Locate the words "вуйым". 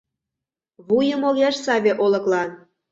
0.87-1.21